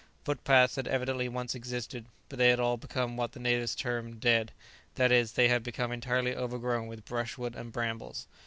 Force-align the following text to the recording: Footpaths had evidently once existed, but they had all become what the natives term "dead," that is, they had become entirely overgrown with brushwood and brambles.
Footpaths 0.23 0.77
had 0.77 0.87
evidently 0.87 1.29
once 1.29 1.53
existed, 1.53 2.07
but 2.27 2.39
they 2.39 2.49
had 2.49 2.59
all 2.59 2.75
become 2.75 3.17
what 3.17 3.33
the 3.33 3.39
natives 3.39 3.75
term 3.75 4.17
"dead," 4.17 4.51
that 4.95 5.11
is, 5.11 5.33
they 5.33 5.47
had 5.47 5.61
become 5.61 5.91
entirely 5.91 6.35
overgrown 6.35 6.87
with 6.87 7.05
brushwood 7.05 7.55
and 7.55 7.71
brambles. 7.71 8.25